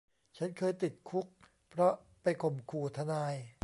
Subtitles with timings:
[0.37, 1.27] ฉันเคยติดคุก
[1.69, 3.35] เพราะไปข่มขู่ทนาย